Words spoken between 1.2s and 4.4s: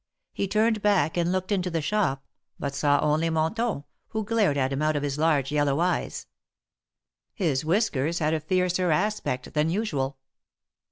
looked into the shop, but saw only Monton, who